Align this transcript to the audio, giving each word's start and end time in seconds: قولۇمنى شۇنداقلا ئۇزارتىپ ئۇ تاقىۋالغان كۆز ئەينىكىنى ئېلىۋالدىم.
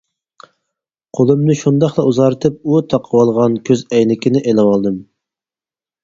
قولۇمنى 1.17 1.55
شۇنداقلا 1.57 2.05
ئۇزارتىپ 2.11 2.57
ئۇ 2.71 2.79
تاقىۋالغان 2.93 3.57
كۆز 3.69 3.83
ئەينىكىنى 3.99 4.41
ئېلىۋالدىم. 4.53 4.97